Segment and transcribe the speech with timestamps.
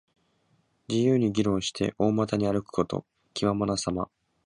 [0.89, 3.05] 自由に議論して、大股に歩くこと。
[3.35, 4.09] 気ままなさま。